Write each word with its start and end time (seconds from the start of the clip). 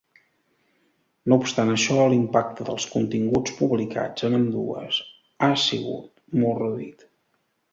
No 1.31 1.37
obstant 1.41 1.73
això, 1.73 1.97
l’impacte 2.13 2.65
dels 2.69 2.87
continguts 2.95 3.55
publicats 3.59 4.27
en 4.31 4.39
ambdues 4.39 5.01
ha 5.45 5.51
sigut 5.69 6.27
molt 6.43 6.65
reduït. 6.65 7.07